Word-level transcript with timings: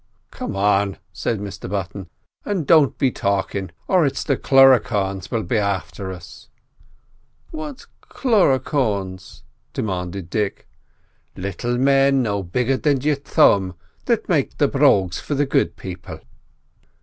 "Come 0.31 0.55
on," 0.55 0.97
said 1.13 1.39
Mr 1.39 1.69
Button, 1.69 2.09
"an' 2.43 2.63
don't 2.63 2.97
be 2.97 3.11
talkin', 3.11 3.71
or 3.87 4.03
it's 4.03 4.23
the 4.23 4.35
Cluricaunes 4.35 5.29
will 5.29 5.43
be 5.43 5.59
after 5.59 6.11
us." 6.11 6.49
"What's 7.51 7.85
cluricaunes?" 8.09 9.43
demanded 9.73 10.31
Dick. 10.31 10.67
"Little 11.37 11.77
men 11.77 12.23
no 12.23 12.41
bigger 12.41 12.77
than 12.77 13.01
your 13.01 13.13
thumb 13.13 13.75
that 14.05 14.27
make 14.27 14.57
the 14.57 14.67
brogues 14.67 15.19
for 15.19 15.35
the 15.35 15.45
Good 15.45 15.75
People." 15.75 16.19